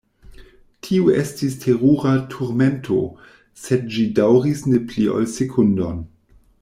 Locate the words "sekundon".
5.35-6.03